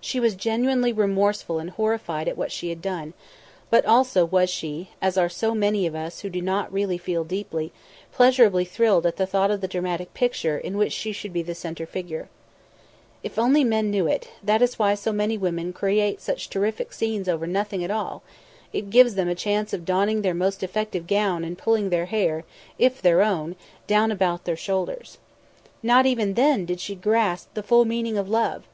She 0.00 0.18
was 0.18 0.34
genuinely 0.34 0.92
remorseful 0.92 1.60
and 1.60 1.70
horrified 1.70 2.26
at 2.26 2.36
what 2.36 2.50
she 2.50 2.70
had 2.70 2.82
done, 2.82 3.14
but 3.70 3.86
also 3.86 4.24
was 4.24 4.50
she, 4.50 4.90
as 5.00 5.16
are 5.16 5.28
so 5.28 5.54
many 5.54 5.86
of 5.86 5.94
us 5.94 6.22
who 6.22 6.28
do 6.28 6.42
not 6.42 6.72
really 6.72 6.98
feel 6.98 7.22
deeply, 7.22 7.70
pleasurably 8.10 8.64
thrilled 8.64 9.06
at 9.06 9.14
the 9.14 9.28
thought 9.28 9.52
of 9.52 9.60
the 9.60 9.68
dramatic 9.68 10.12
picture 10.12 10.58
in 10.58 10.76
which 10.76 10.92
she 10.92 11.12
should 11.12 11.32
be 11.32 11.40
the 11.40 11.54
centre 11.54 11.86
figure. 11.86 12.28
If 13.22 13.38
only 13.38 13.62
men 13.62 13.90
knew 13.92 14.08
it, 14.08 14.28
that 14.42 14.60
is 14.60 14.76
why 14.76 14.96
so 14.96 15.12
many 15.12 15.38
women 15.38 15.72
create 15.72 16.20
such 16.20 16.50
terrific 16.50 16.92
scenes 16.92 17.28
over 17.28 17.46
nothing 17.46 17.84
at 17.84 17.92
all 17.92 18.24
it 18.72 18.90
gives 18.90 19.14
them 19.14 19.28
a 19.28 19.36
chance 19.36 19.72
of 19.72 19.84
donning 19.84 20.22
their 20.22 20.34
most 20.34 20.64
effective 20.64 21.06
gown 21.06 21.44
and 21.44 21.56
pulling 21.56 21.90
their 21.90 22.06
hair 22.06 22.42
if 22.76 23.00
their 23.00 23.22
own 23.22 23.54
down 23.86 24.10
about 24.10 24.46
their 24.46 24.56
shoulders. 24.56 25.18
Not 25.80 26.06
even 26.06 26.34
then 26.34 26.64
did 26.66 26.80
she 26.80 26.96
grasp 26.96 27.54
the 27.54 27.62
full 27.62 27.84
meaning 27.84 28.18
of 28.18 28.28
love! 28.28 28.64